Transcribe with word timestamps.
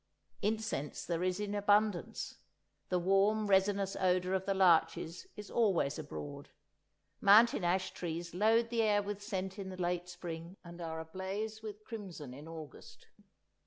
Incense 0.41 1.05
there 1.05 1.21
is 1.23 1.39
in 1.39 1.53
abundance. 1.53 2.39
The 2.89 2.97
warm 2.97 3.45
resinous 3.45 3.95
odour 3.95 4.33
of 4.33 4.47
the 4.47 4.55
larches 4.55 5.27
is 5.35 5.51
always 5.51 5.99
abroad; 5.99 6.49
mountain 7.21 7.63
ash 7.63 7.91
trees 7.91 8.33
load 8.33 8.71
the 8.71 8.81
air 8.81 9.03
with 9.03 9.21
scent 9.21 9.59
in 9.59 9.69
the 9.69 9.77
late 9.77 10.09
spring, 10.09 10.57
and 10.63 10.81
are 10.81 10.99
ablaze 10.99 11.61
with 11.61 11.83
crimson 11.83 12.33
in 12.33 12.47
August. 12.47 13.09